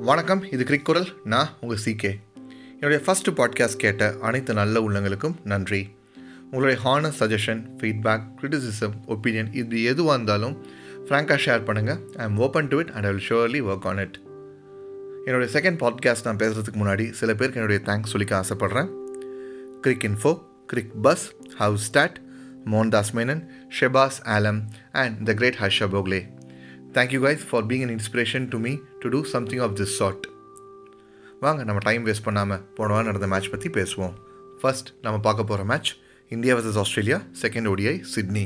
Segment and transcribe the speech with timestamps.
[0.00, 2.20] வணக்கம் இது கிரிக் குரல் நான் உங்கள் சிகே
[2.80, 5.88] என்னுடைய ஃபஸ்ட்டு பாட்காஸ்ட் கேட்ட அனைத்து நல்ல உள்ளங்களுக்கும் நன்றி.
[6.50, 10.66] உங்களுடைய honour suggestion feedback criticism opinion இது எதுவாக இருந்தாலும்
[11.04, 14.20] ஃப்ராங்காக ஷேர் பண்ணுங்கள் I am open to it and I will surely work on it
[15.24, 18.88] என்னுடைய செகண்ட் பாட்காஸ்ட் நான் பேசுகிறதுக்கு முன்னாடி சில பேருக்கு என்னுடைய தேங்க்ஸ் சொல்லிக்க ஆசைப்பட்றேன்.
[20.10, 20.42] Cricinfo
[21.02, 22.20] Cricbuzz house stat
[22.64, 23.46] Mohandas Menon
[23.80, 26.33] Shebas Alam and the great Harsha Bhogle
[26.94, 30.26] thank you guys for being an inspiration to me to do something of this sort
[31.40, 34.12] வாங்க நம்ம டைம் வேஸ்ட் பண்ணாமல் போன வாரம் நடந்த match பற்றி பேசுவோம்.
[34.60, 35.90] First நம்ம பார்க்க போகிற match
[36.28, 38.44] India versus Australia second ODI Sydney.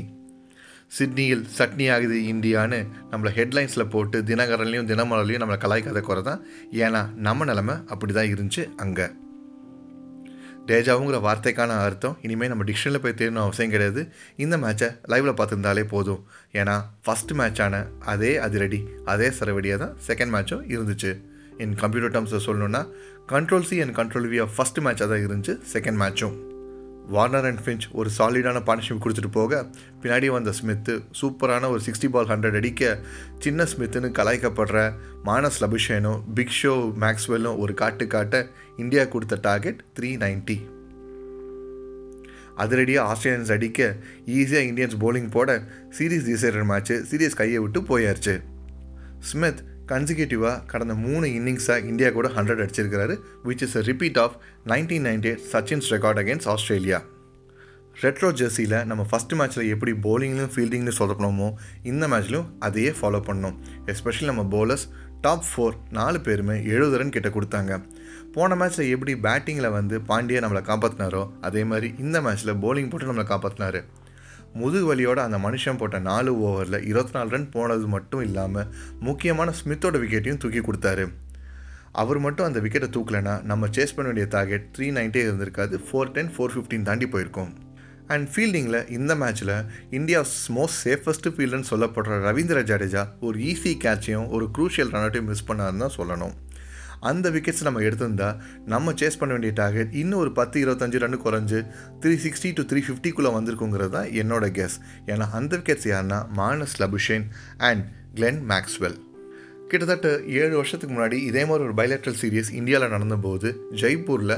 [0.87, 2.79] சிட்னியில் சட்னி ஆகுது இந்தியான்னு
[3.11, 6.45] நம்மளை ஹெட்லைன்ஸில் போட்டு தினகரன்லையும் தினமலர்லையும் நம்மளை கலாய்க்காத குறை தான்.
[6.71, 9.07] ஏன்னா நம்ம நிலமை அப்படி தான் இருந்துச்சு அங்கே.
[10.71, 12.17] டேஜாவுங்கிற வார்த்தைக்கான அர்த்தம்.
[12.25, 14.03] இனிமேல் நம்ம டிக்ஷனில் போய் தேடணும் அவசியம் கிடையாது.
[14.43, 16.21] இந்த மேட்சை லைவில் பார்த்துருந்தாலே போதும்.
[16.59, 17.83] ஏன்னா ஃபஸ்ட் மேட்சான
[18.13, 18.81] அதே அதிரடி
[19.13, 21.13] அதே சரவடியாக தான் செகண்ட் மேட்சும் இருந்துச்சு.
[21.63, 22.83] இன் கம்ப்யூட்டர் டேர்ம்ஸில் சொல்லணுன்னா
[23.33, 26.37] control C and control V first மேட்சாக தான் இருந்துச்சு செகண்ட் மேட்சும்
[27.13, 29.61] வார்னர் அண்ட் ஃபின்ச் ஒரு சாலிடான பார்ட்னர்ஷிப் கொடுத்துட்டு போக
[30.01, 32.91] பின்னாடி வந்த ஸ்மித்து சூப்பரான ஒரு சிக்ஸ்டி பால் ஹண்ட்ரட் அடிக்க
[33.39, 34.81] சின்ன ஸ்மித்துன்னு கலாய்க்கப்படுற
[35.23, 38.43] மானஸ் லபிஷேனும் பிக் ஷோ மேக்ஸ்வெல்லும் ஒரு காட்டு காட்ட
[38.83, 40.57] இந்தியா கொடுத்த டார்கெட் த்ரீ நைன்ட்டி
[42.63, 43.81] அதிரடியாக ஆஸ்திரேலியன்ஸ் அடிக்க
[44.37, 45.49] ஈஸியாக இந்தியன்ஸ் போலிங் போட
[45.97, 48.33] சீரீஸ் டிசைடர் மேட்ச்சு சீரியஸ் கையை விட்டு போயாச்சு.
[49.29, 54.35] ஸ்மித் கன்சிக்யூட்டிவாக கடந்த மூணு இன்னிங்ஸாக இந்தியா கூட hundred அடிச்சிருக்கிறாரு which is a repeat of
[54.71, 56.99] nineteen ninety eight Sachin's record against Australia.
[58.03, 61.47] Retro ஜெர்சியில் நம்ம ஃபஸ்ட் மேட்ச்சில் எப்படி போலிங்லையும் ஃபீல்டிங்லையும் சொல்லப்படணுமோ
[61.91, 63.55] இந்த மேட்ச்லையும் அதையே ஃபாலோ பண்ணோம்.
[63.93, 64.85] எஸ்பெஷலி நம்ம போலர்ஸ்
[65.25, 67.73] டாப் ஃபோர் நாலு பேருமே எழுபது ரன் கிட்ட கொடுத்தாங்க.
[68.33, 73.25] போன மேட்ச்சில் எப்படி பேட்டிங்கில் வந்து பாண்டியா நம்மளை காப்பாற்றினாரோ அதே மாதிரி இந்த மேட்ச்சில் போலிங் போட்டு நம்மளை
[73.31, 73.79] காப்பாற்றினாரு
[74.59, 78.69] முதுகு வலியோட அந்த மனுஷன் போட்ட நாலு ஓவரில் இருபத்தி நாலு ரன் போனது மட்டும் இல்லாமல்
[79.07, 81.05] முக்கியமான ஸ்மித்தோட விக்கெட்டையும் தூக்கி கொடுத்தாரு.
[82.01, 86.31] அவர் மட்டும் அந்த விக்கெட்டை தூக்கலைன்னா நம்ம சேஸ் பண்ண வேண்டிய டார்கெட் த்ரீ நைன்ட்டே இருந்திருக்காது ஃபோர் டென்
[86.35, 87.51] ஃபோர் ஃபிஃப்டின் தாண்டி போயிருக்கோம்.
[88.13, 89.55] அண்ட் ஃபீல்டிங்கில் இந்த மேட்ச்சில்
[89.97, 95.85] இந்தியாஸ் மோஸ்ட் சேஃபஸ்ட்டு ஃபீல்டுன்னு சொல்லப்படுற ரவீந்திர ஜடேஜா ஒரு ஈஸி கேட்சையும் ஒரு க்ரூஷியல் ரன்னட்டையும் மிஸ் பண்ணாருன்னு
[95.85, 96.35] தான் சொல்லணும்.
[97.01, 98.29] அந்த விக்கெட்ஸ் நம்ம எடுத்திருந்தா
[98.65, 101.59] நம்ம சேஸ் பண்ண வேண்டிய டார்கெட் இன்னும் ஒரு பத்து இருபத்தஞ்சு ரன் குறைஞ்சு
[101.99, 107.27] த்ரீ சிக்ஸ்டி டு த்ரீ ஃபிஃப்டிக்குள்ளே வந்திருக்குங்கிறது தான் என்னோட கெஸ் ஏன்னா அந்த விக்கெட்ஸ் யாருன்னா Marnus Labuschagne
[107.61, 107.83] and
[108.13, 108.97] Glenn Maxwell
[109.67, 114.35] கிட்டத்தட்ட ஏழு வருஷத்துக்கு முன்னாடி இதே மாதிரி ஒரு பைலேட்ரல் சீரியஸ் இந்தியாவில் நடந்தபோது ஜெய்ப்பூரில்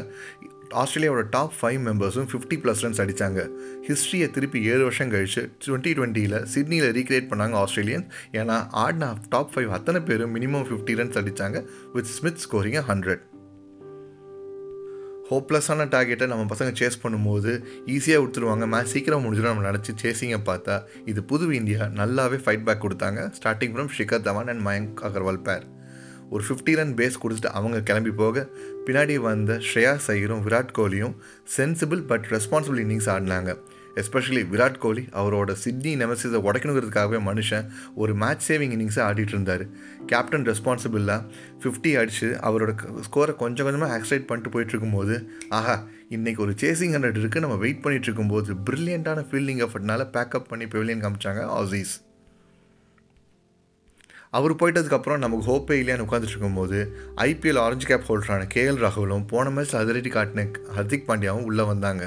[0.71, 3.49] ஆஸ்திரேலியாவோட டாப் ஃபைவ் மெம்பர்ஸும் ஃபிஃப்டி ப்ளஸ் ரன்ஸ் அடித்தாங்க
[3.87, 8.05] ஹிஸ்ட்ரியை திருப்பி ஏழு வருஷம் கழிச்சு டுவெண்ட்டி டுவெண்ட்டியில் சிட்னியில் ரீக்ரியேட் பண்ணாங்க ஆஸ்திரேலியன்.
[8.31, 13.23] ஏன்னா ஆடின டாப் ஃபைவ் அத்தனை பேரும் மினிமம் ஃபிஃப்டி ரன்ஸ் அடித்தாங்க வித் ஸ்மித் ஸ்கோரிங் ஹண்ட்ரட்
[15.29, 17.51] ஹோப்லெஸ்ஸான டார்கெட்டை நம்ம பசங்க சேஸ் பண்ணும்போது
[17.85, 22.83] ஈஸியாக கொடுத்துருவாங்க மேட்ச் சீக்கிரம் முடிஞ்சிடும் நம்ம நினச்சி சேசிங்கை பார்த்தா இது புது இந்தியா நல்லாவே ஃபைட் பேக்
[22.85, 23.31] கொடுத்தாங்க.
[23.37, 25.63] Starting from Shikhar Dhawan and Mayank Agarwal பேர்
[26.31, 28.47] ஒரு ஃபிஃப்டி ரன் பேஸ் கொடுத்துட்டு அவங்க கிளம்பி போக
[28.85, 31.15] பின்னாடி வந்த ஸ்ரேயா சையரும் விராட் கோலியும்
[31.57, 33.53] சென்சிபிள் பட் ரெஸ்பான்சிபிள் இன்னிங்ஸ் ஆடினாங்க.
[34.01, 37.65] எஸ்பெஷலி விராட் கோலி அவரோட சிட்னி நெமசிஸை உடைக்கணுங்கிறதுக்காகவே மனுஷன்
[37.95, 39.63] ஒரு மேட்ச் சேவிங் இன்னிங்ஸை ஆடிட்டு இருந்தார்.
[40.11, 41.25] கேப்டன் ரெஸ்பான்சிபிளாக
[41.63, 42.73] ஃபிஃப்டி அடித்து அவரோட
[43.07, 45.17] ஸ்கோரை கொஞ்சம் கொஞ்சமாக ஆக்சிலேட் பண்ணிட்டு போயிட்டு இருக்கும்போது
[45.59, 45.75] ஆஹா
[46.09, 51.03] இன்றைக்கி ஒரு சேசிங் ஹண்ட்ரட் இருக்குது நம்ம வெயிட் பண்ணிகிட்டு இருக்கும்போது ப்ரில்லியண்ட்டான ஃபீல்டிங் எஃபர்ட்னால பேக்கப் பண்ணி பெவிலியன்
[51.05, 51.93] காமிச்சாங்க ஆசீஸ்
[54.37, 56.77] அவர் போயிட்டதுக்கப்புறம் நமக்கு ஹோப்பே இல்லையான்னு உட்காந்துட்டு இருக்கும்போது
[57.25, 62.03] ஐபிஎல் ஆரஞ்சு கேப் ஹோல்டரான கேஎல் ராகுலும் போன மேட்ச் அதிரடி காட்டின ஹர்திக் பாண்டியாவும் உள்ளே வந்தாங்க.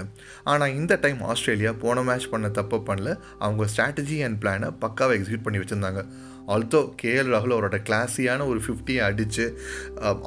[0.53, 3.11] ஆனால் இந்த டைம் ஆஸ்திரேலியா போன மேட்ச் பண்ண தப்பு பண்ணல.
[3.39, 6.03] அவங்க ஸ்ட்ராட்டஜி அண்ட் பிளானை பக்காவை எக்ஸிக்யூட் பண்ணி வச்சுருந்தாங்க.
[6.55, 9.45] ஆல்தோ கேஎல் ராகுல் அவரோட கிளாஸியான ஒரு ஃபிஃப்டியை அடித்து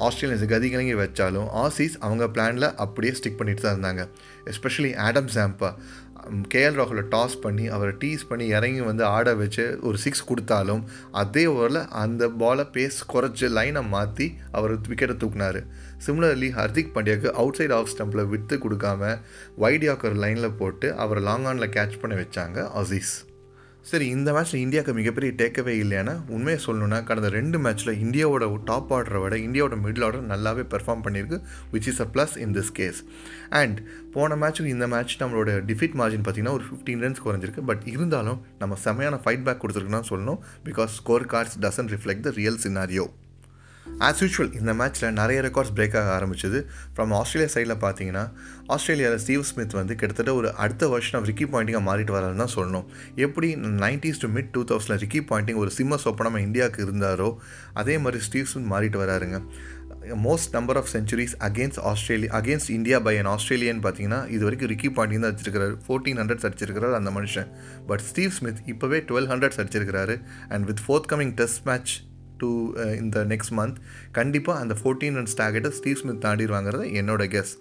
[0.06, 4.04] ஆஸ்திரேலியன்ஸ் கதிகலங்கி வச்சாலும் ஆசீஸ் அவங்க பிளானில் அப்படியே ஸ்டிக் பண்ணிட்டு தான் இருந்தாங்க.
[4.44, 5.74] எஸ்பெஷலி ஆடம் சாம்பா
[6.54, 11.46] கேஎல் ராகுலை டாஸ் பண்ணி அவரை டீஸ் பண்ணி இறங்கி வந்து ஆட வச்சு ஒரு சிக்ஸ் கொடுத்தாலும் அதே
[11.46, 15.60] ஓவரில் அந்த பாலை பேஸ் குறைச்சி லைனை மாற்றி அவர் விக்கெட்டை தூக்குனார்.
[16.06, 19.18] சிமிலர்லி ஹர்திக் பாண்டியாவுக்கு அவுட் சைட் ஆஃப் ஸ்டம்பில் விற்று கொடுக்காம
[19.56, 23.27] வைட் யாக்கர் லைனில் போட்டு அவரை லாங் ஆனில் கேட்ச் பண்ண வச்சாங்க அசீஸ்
[23.88, 29.20] சரி இந்த மேட்ச்சில் இந்தியாவுக்கு மிகப்பெரிய டேக்கவே இல்லையானா உண்மையை சொல்லணும்னா கடந்த ரெண்டு மேட்ச்சில் இந்தியாவோட டாப் ஆர்டரை
[29.22, 31.38] விட இந்தியாவோட மிடில் ஆர்டர் நல்லாவே பெர்ஃபார்ம் பண்ணியிருக்கு
[31.72, 33.00] which is a plus in this case
[33.60, 33.78] and
[34.12, 37.64] போன மேட்ச்சுக்கு இந்த மேட்ச் நம்மளோட டிஃபிட் மார்ஜின் பார்த்திங்கன்னா ஒரு ஃபிஃப்டீன் ரன்ஸ் குறைஞ்சிருக்கு.
[37.70, 42.60] பட் இருந்தாலும் நம்ம செமையான ஃபைட் பேக் கொடுத்துருக்குன்னு சொல்லணும் because score cards doesn't reflect the real
[42.66, 43.06] scenario
[44.06, 46.58] as usual இந்த மேட்ச்சில் நிறைய ரெக்கார்ட்ஸ் பிரேக் ஆக ஆரம்பிச்சது.
[46.94, 48.24] ஃப்ரம் ஆஸ்திரேலியா சைடில் பார்த்தீங்கன்னா
[48.74, 52.86] ஆஸ்திரேலியாவில் ஸ்டீவ் ஸ்மித் வந்து கிட்டத்தட்ட ஒரு அடுத்த வருஷம் ஆஃப் ரிக்கி பாயிண்டிங்காக மாறிட்டு வராருன்னு தான் சொல்லணும்.
[53.26, 57.30] எப்படி nineties to mid two thousand Ricky Ponting ஒரு சிம்ம சொப்பனமாக இந்தியாவுக்கு இருந்தாரோ
[57.72, 59.38] அதே மாதிரி ஸ்டீவ் ஸ்மித் மாறிட்டு வராருங்க.
[60.26, 64.90] Most number of centuries against Australia against India by an Australian பார்த்தீங்கன்னா இது வரைக்கும் ரிக்கி
[64.98, 67.48] பாண்டிங் தான் அடிச்சிருக்காரு ஃபோர்டீன் ஹண்ட்ரட்ஸ் அடிச்சிருக்கிறார் அந்த மனுஷன்.
[67.86, 70.16] பட் ஸ்டீவ் ஸ்மித் இப்போவே twelve hundreds அடிச்சிருக்கிறாரு.
[70.48, 70.84] And with
[71.14, 71.94] forthcoming test match
[72.42, 72.50] to
[73.02, 73.80] இந்த நெக்ஸ்ட் மந்த்
[74.18, 77.54] கண்டிப்பாக அந்த ஃபோர்டீன் ரன்ஸ் டார்கெட்டை ஸ்டீவ் ஸ்மித் தாண்டிடுவாங்கிறது என்னோட கெஸ்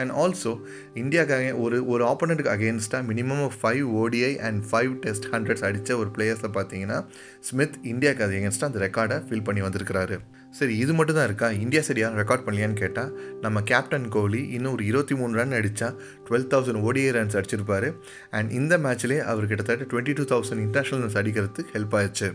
[0.00, 0.50] அண்ட் ஆல்சோ
[1.00, 6.54] இந்தியாவுக்கு ஒரு ஒரு ஆப்போனண்ட்டுக்கு அகேன்ஸ்டாக minimum five ODI and five test hundreds அடித்த ஒரு பிளேயர்ஸில்
[6.54, 6.98] பார்த்தீங்கன்னா
[7.48, 10.18] ஸ்மித் இந்தியாவுக்கு அது அகேன்ஸ்டாக அந்த ரெக்கார்டை ஃபில் பண்ணி வந்திருக்கிறாரு.
[10.58, 11.48] சரி இது மட்டும் தான் இருக்கா?
[11.64, 13.12] இந்தியா சரியாக ரெக்கார்ட் பண்ணலையான்னு கேட்டால்
[13.44, 15.88] நம்ம கேப்டன் கோலி இன்னும் ஒரு இருபத்தி மூணு ரன் அடித்தா
[16.28, 17.90] டுவெல் தௌசண்ட் ஓடிஐ ரன்ஸ் அடிச்சிருப்பாரு.
[18.38, 22.30] அண்ட் இந்த மேட்ச்லேயே அவர் கிட்டத்தட்ட twenty two thousand international runs அடிக்கிறதுக்கு ஹெல்ப் ஆயிடுச்சு.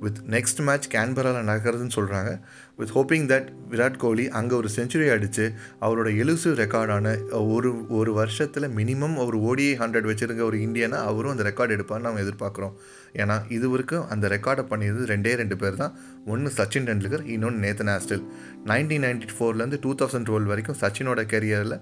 [0.00, 2.40] வித் நெக்ஸ்ட் மேட்ச் கேன்பராவில் நடக்கிறதுன்னு சொல்கிறாங்க
[2.76, 8.68] with hoping that Virat Kohli அங்கே ஒரு செஞ்சுரி அடித்து அவரோட எலுசிவ் ரெக்கார்டான ஒரு ஒரு வருஷத்தில்
[8.68, 12.74] மினிமம் ஒரு ஓடிஐ ஹண்ட்ரட் வச்சுருக்க ஒரு இந்தியனா அவரும் அந்த ரெக்கார்டு எடுப்பார்னு நம்ம எதிர்பார்க்குறோம்.
[13.12, 15.94] ஏன்னா இது வரைக்கும் அந்த ரெக்கார்டை பண்ணியது ரெண்டே ரெண்டு பேர் தான்.
[16.26, 18.24] ஒன்று சச்சின் டெண்டுல்கர் இன்னொன்று நேத்தன் ஆஸ்டில்.
[18.64, 21.80] நைன்டீன் நைன்டி ஃபோர்லேருந்து டூ தௌசண்ட் டுவெல் வரைக்கும் சச்சினோட கெரியரில்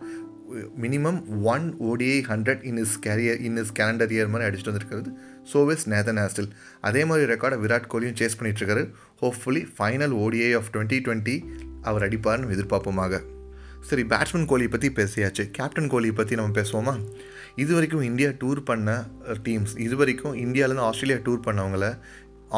[0.84, 1.18] minimum
[1.52, 5.10] one ODI hundred in his career in his calendar year மாதிரி அடிச்சுட்டு வந்திருக்கிறது.
[5.52, 6.50] சோவேஸ் நேதன் ஆஸ்டில்
[6.88, 8.84] அதே மாதிரி ரெக்கார்டை விராட் கோலியும் chase பண்ணிகிட்ருக்காரு
[9.22, 11.36] hopefully final ODI of twenty twenty
[11.90, 13.20] அவர் அடிப்பார்னு எதிர்பார்ப்போமாக.
[13.88, 15.44] சரி பேட்ஸ்மேன் கோலியை பற்றி பேசியாச்சு.
[15.58, 16.94] கேப்டன் கோலியை பற்றி நம்ம பேசுவோமா?
[17.62, 18.90] இது வரைக்கும் இந்தியா டூர் பண்ண
[19.46, 21.86] டீம்ஸ் இது வரைக்கும் இந்தியாவிலேருந்து ஆஸ்திரேலியா டூர் பண்ணவங்கள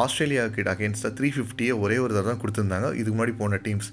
[0.03, 2.87] ஆஸ்திரேலியாவுக்கு அகேன்ஸ்டாக த்ரீ ஃபிஃப்டியை ஒரே ஒரு தடவை தான் கொடுத்துருந்தாங்க.
[2.99, 3.89] இதுக்கு முன்னாடி போன டீம்ஸ்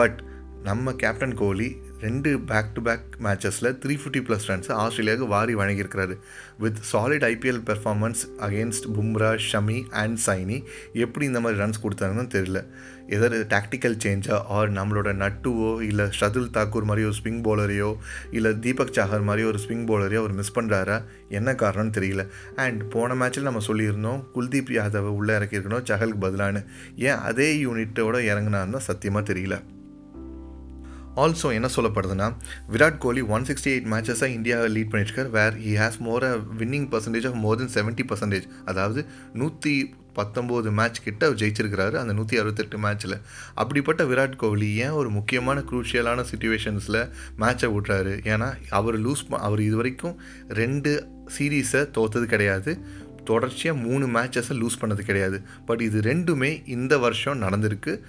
[0.00, 0.18] பட்
[0.62, 6.14] நம்ம கேப்டன் கோலி ரெண்டு பேக் டு பேக் மேட்சஸில் த்ரீ ஃபிஃப்டி ப்ளஸ் ரன்ஸை ஆஸ்திரேலியாவுக்கு வாரி வழங்கியிருக்கிறாரு.
[6.58, 10.58] With solid IPL performance against Bumrah Shami and Saini
[10.92, 12.60] எப்படி இந்த மாதிரி ரன்ஸ் கொடுத்தாங்கன்னு தெரியல.
[13.06, 17.96] எதாவது டாக்டிக்கல் சேஞ்சா ஆர் நம்மளோட நட்டுவோ இல்லை ஷதுல் தாக்கூர் மாதிரி ஒரு ஸ்விங் போலரையோ
[18.30, 22.28] இல்லை தீபக் சாகர் மாதிரி ஒரு ஸ்விங் போலரையோ அவர் மிஸ் பண்ணுறாரா என்ன காரணம்னு தெரியல.
[22.56, 26.64] அண்ட் போன மேட்ச்சில் நம்ம சொல்லியிருந்தோம் குல்தீப் யாதவை உள்ளே இறக்கியிருக்கணும் சஹலுக்கு பதிலான்னு.
[26.96, 29.58] ஏன் அதே யூனிட்டோட இறங்கினாருன்னா சத்தியமாக தெரியல.
[31.16, 32.34] ஆல்சோ என்ன சொல்லப்படுதுன்னா
[32.72, 35.30] Virat Kohli one sixty eight மேட்சஸாக இந்தியாவை லீட் பண்ணியிருக்கார்.
[35.30, 40.70] Where he has more a winning percentage of more than seventy percentage அதாவது நூற்றி பத்தொம்போது
[40.72, 43.20] மேட்ச் கிட்ட ஜெயிச்சிருக்கிறாரு அந்த நூற்றி அறுபத்தெட்டு மேட்ச்சில்
[43.54, 47.00] அப்படிப்பட்ட விராட் கோலி ஏன் ஒரு முக்கியமான குரூஷியலான சுச்சுவேஷன்ஸில்
[47.38, 52.78] மேட்சை விட்றாரு ஏன்னா அவர் லூஸ் அவர் இது வரைக்கும் ரெண்டு சீரீஸை தோத்தது கிடையாது.
[53.24, 55.40] தொடர்ச்சியாக மூணு மேட்சஸை லூஸ் பண்ணது கிடையாது.
[55.66, 58.02] பட் இது ரெண்டுமே இந்த வருஷம் நடந்திருக்கு.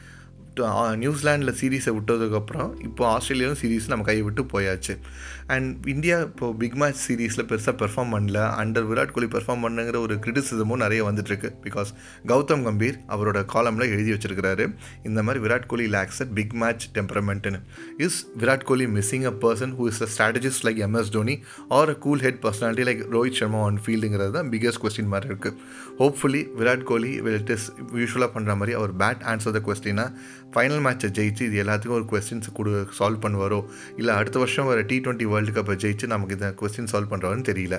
[1.02, 4.94] நியூசிலாண்டில் சீரீஸை விட்டதுக்கப்புறம் இப்போ ஆஸ்திரேலியாவும் சீரீஸ் நம்ம கையை விட்டு போயாச்சு.
[5.54, 8.40] அண்ட் இந்தியா இப்போது பிக் மேட்ச் சீரீஸில் பெருசாக பெர்ஃபார்ம் பண்ணல.
[8.62, 11.50] அண்டர் விராட் கோலி பெர்ஃபார்ம் பண்ணுங்கிற ஒரு கிரிட்டிசிசமும் நிறைய வந்துட்டுருக்கு.
[11.66, 11.90] பிகாஸ்
[12.32, 14.68] கௌதம் கம்பீர் அவரோட காலமில் எழுதி வச்சிருக்கிறாரு
[15.10, 17.62] இந்த மாதிரி Virat Kohli lacks at big match டெம்பரமெண்ட்னு
[18.08, 21.36] is Virat Kohli missing a person who is a strategist like MS Dhoni
[21.80, 25.58] or a cool head personality like Rohit Sharma on ஃபீல்டுங்கிறது தான் பிக்கஸ்ட் கொஸ்டின் மாதிரி இருக்குது
[26.02, 27.68] hopefully Virat Kohli it is
[28.04, 30.10] யூஸ்வலாக பண்ணுற மாதிரி அவர் bat answer the கொஸ்டினாக
[30.54, 33.60] final மேட்சை ஜெயிச்சு இது எல்லாத்துக்கும் ஒரு கொஸ்டின்ஸ் கொடு சால்வ் பண்ணுவாரோ?
[34.02, 37.78] இல்லை அடுத்த வருஷம் வர டி ட்வெண்ட்டி வேர்ல்டு கப்பை ஜெயிச்சு நமக்கு இதை கொஸ்டின் சால்வ் பண்ணுறாருன்னு தெரியல.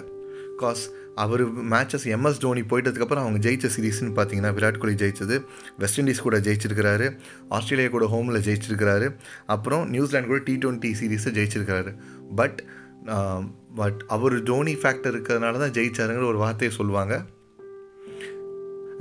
[0.63, 0.85] காஸ்
[1.23, 5.37] அவர் மேட்சஸ் எம்எஸ் தோனி போயிட்டதுக்கப்புறம் அவங்க ஜெயிச்ச சீரீஸ்னு பார்த்தீங்கன்னா விராட் கோலி ஜெயிச்சது
[5.83, 7.07] வெஸ்ட் இண்டீஸ் கூட ஜெயிச்சிருக்கிறாரு
[7.57, 9.09] ஆஸ்திரேலியா கூட ஹோமில் ஜெயிச்சிருக்கிறாரு
[9.55, 11.93] அப்புறம் நியூசிலாந்து கூட டி ட்வெண்ட்டி சீரீஸை ஜெயிச்சிருக்கிறாரு.
[12.41, 12.61] பட்
[13.81, 17.15] பட் அவர் தோனி ஃபேக்டர் இருக்கிறதுனால தான் ஜெயிச்சாருங்கிற ஒரு வார்த்தையை சொல்லுவாங்க.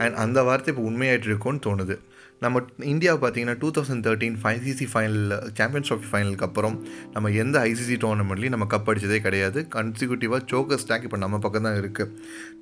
[0.04, 1.96] அண்ட் அந்த வார்த்தை இப்போ உண்மையாயிட்டு இருக்கும்னு தோணுது.
[2.44, 2.58] நம்ம
[2.92, 6.76] இந்தியாவை பார்த்தீங்கன்னா டூ தௌசண்ட் தேர்ட்டீன் ஃபைசிசி ஃபைனலில் சாம்பியன்ஸ் ட்ராஃபி ஃபைனலுக்கு அப்புறம்
[7.14, 9.60] நம்ம எந்த ஐசிசி டோர்னமெண்ட்லையும் நம்ம கப் அடித்ததே கிடையாது.
[9.76, 12.12] கன்சிக்யூட்டிவாக சோக்கர் ஸ்டாக் இப்போ நம்ம பக்கம் தான் இருக்குது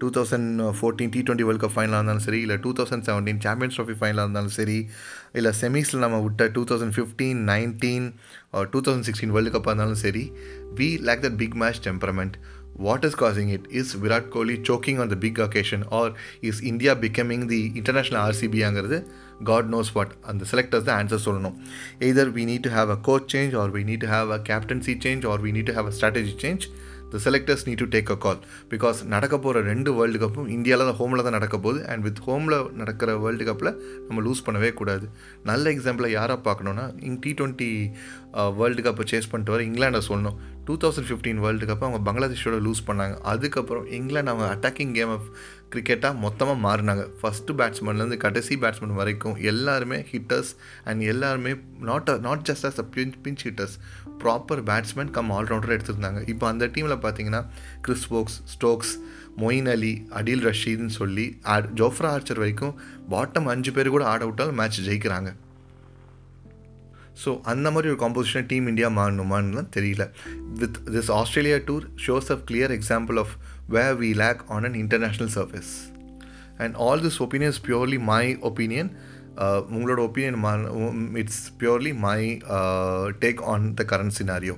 [0.02, 0.50] two thousand
[0.80, 4.26] fourteen T twenty world cup ஃபைனலாக இருந்தாலும் சரி இல்லை two thousand seventeen champions trophy ஃபைனலாக
[4.28, 4.78] இருந்தாலும் சரி
[5.40, 8.08] இல்லை செமிஸில் நம்ம விட்ட two thousand fifteen nineteen
[8.74, 10.26] two thousand sixteen world கப்பாக இருந்தாலும் சரி
[10.80, 12.36] we lack that big match temperament
[12.77, 16.95] what is causing it is virat kohli choking on the big occasion or is india
[17.05, 18.99] becoming the international rcb angiradhu
[19.51, 21.57] god knows what and the selectors the answer சொல்லணும்
[22.09, 24.97] either we need to have a coach change or we need to have a captaincy
[25.07, 26.69] change or we need to have a strategy change
[27.14, 28.40] the selectors need to take a call
[28.74, 31.80] because நடக்க போகிற ரெண்டு world கப்பும் இந்தியாவில் தான் ஹோமில் தான் நடக்க போகுது.
[31.92, 33.72] And with ஹோமில் நடக்கிற வேர்ல்டு கப்பில்
[34.08, 35.08] நம்ம லூஸ் பண்ணவே கூடாது.
[35.50, 37.70] நல்ல எக்ஸாம்பிளை யாராக பார்க்கணுன்னா இங் டி டுவெண்ட்டி
[38.60, 40.38] வேர்ல்டு கப்பை சேஸ் பண்ணிட்டு வர இங்கிலாண்டை சொல்லணும்.
[40.66, 43.16] டூ தௌசண்ட் ஃபிஃப்டீன் வேர்ல்டு கப்பை அவங்க பங்களாதேஷோட லூஸ் பண்ணாங்க.
[43.34, 45.28] அதுக்கப்புறம் இங்கிலாந்து அவங்க அட்டாக்கிங் கேம் ஆஃப்
[45.74, 47.04] கிரிக்கெட்டாக மொத்தமாக மாறினாங்க.
[47.20, 50.52] ஃபஸ்ட்டு பேட்ஸ்மேன்லேருந்து கடைசி பேட்ஸ்மேன் வரைக்கும் எல்லாருமே ஹிட்டர்ஸ்
[50.90, 51.54] அண்ட் எல்லாருமே
[51.90, 53.76] not not just as a pinch pinch hitters
[54.24, 56.22] proper batsman cum allrounder எடுத்திருந்தாங்க.
[56.34, 57.44] இப்போ அந்த டீமில் பார்த்தீங்கன்னா
[57.88, 58.94] Chris Woakes Stokes
[59.44, 62.76] Moeen Ali Adil ரஷீத்னு சொல்லி ஆட் ஜோஃப்ரா ஆர்ச்சர் வரைக்கும்
[63.14, 65.32] பாட்டம் அஞ்சு பேர் கூட ஆட விட்டாலும் மேட்ச் ஜெயிக்கிறாங்க.
[67.22, 70.04] ஸோ அந்த மாதிரி ஒரு காம்போசிஷன் டீம் இந்தியா மாறணுமான்னு தெரியல.
[70.62, 73.34] With this Australia tour shows a clear example of
[73.76, 75.72] where we lakh on an international service
[76.64, 78.90] and all this opinion is purely my opinion
[79.76, 80.38] உங்களோட opinion
[81.22, 82.20] it's purely my
[83.24, 84.56] take on the current scenario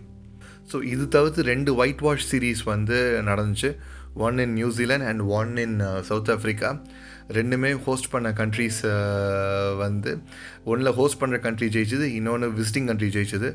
[0.71, 3.69] so இது தவிர்த்து ரெண்டு white wash series வந்து நடந்துச்சு.
[4.25, 5.77] One in New Zealand and one in
[6.09, 6.69] South Africa
[7.37, 10.11] ரெண்டுமே host பண்ண countries uh, வந்து.
[10.71, 13.49] ஒன்றில் ஹோஸ்ட் பண்ணுற கண்ட்ரி ஜெயிச்சது இன்னொன்று விசிட்டிங் கண்ட்ரி ஜெயிச்சது.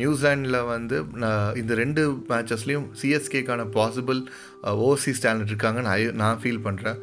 [0.00, 4.20] நியூசிலாண்டில் வந்து நான் இந்த ரெண்டு மேட்சஸ்லேயும் சிஎஸ்கேக்கான பாசிபிள்
[4.86, 6.98] ஓவர்சீஸ் டேலண்ட் இருக்காங்கன்னு நான் நான் ஃபீல் பண்ணுறேன்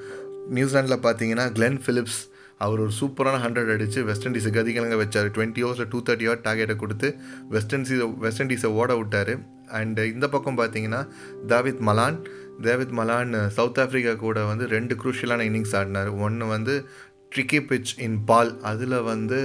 [0.58, 2.20] நியூசிலாண்டில் பார்த்தீங்கன்னா கிளென் ஃபிலிப்ஸ்
[2.66, 5.28] அவர் ஒரு சூப்பரான ஹண்ட்ரட் அடித்து வெஸ்ட் இண்டீஸை கதிகலங்க வச்சார்.
[5.36, 7.08] டுவெண்ட்டி ஓவர்ஸில் டூ தேர்ட்டி ஓவர் டார்கெட்டை கொடுத்து
[7.54, 9.34] வெஸ்ட் இண்டீஸை வெஸ்ட் இண்டீஸை ஓட விட்டார்.
[9.80, 11.02] அண்ட் இந்த பக்கம் பார்த்தீங்கன்னா
[11.52, 12.18] Dawid Malan
[12.66, 16.10] Dawid Malan South Africa கூட வந்து ரெண்டு குரூஷியலான இன்னிங்ஸ் ஆடினார்.
[16.26, 16.74] ஒன்று வந்து
[17.34, 19.38] ட்ரிக்கி பிச் இன் பால் அதில் வந்து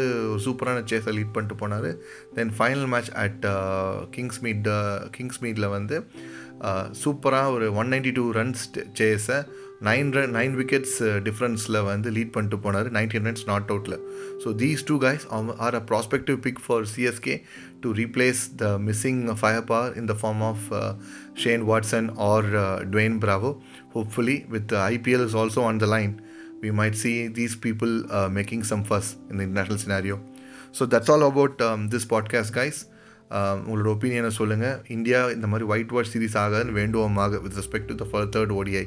[0.45, 1.91] சூப்பரான சேஸை லீட் பண்ணிட்டு போனார்.
[2.39, 3.45] Then final match at
[4.47, 4.71] Kingsmead
[5.17, 5.99] Kings மீட்டில் வந்து
[6.69, 8.65] uh, சூப்பராக ஒரு ஒன் நைன்டி டூ ரன்ஸ்
[9.01, 9.39] சேஸை
[9.81, 10.97] நைன் ரன் நைன் விக்கெட்ஸ்
[11.29, 12.89] டிஃப்ரென்ஸில் வந்து லீட் பண்ணிட்டு போனார்.
[12.97, 13.99] நைன்டீன் ரன்ஸ் நாட் அவுட்டில்
[14.43, 15.25] so these two guys
[15.67, 17.35] are a prospective pick for CSK
[17.81, 19.23] to replace the missing
[19.73, 20.67] firepower in the form of
[21.45, 22.49] Shane Watson or
[22.95, 23.53] Dwayne Bravo
[23.97, 26.15] hopefully with IPL is also on the line
[26.65, 30.21] we might see these people uh, making some fuss in the international scenario.
[30.73, 32.79] So that's all about um, this podcast, guys.
[33.31, 37.95] Um, உங்களோட ஒப்பீனியனை சொல்லுங்கள் India இந்த மாதிரி white wash series ஆகாதுன்னு வேண்டுவோமாக with respect to
[38.03, 38.85] the third ODI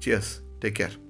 [0.00, 0.42] Cheers.
[0.60, 1.05] Take care.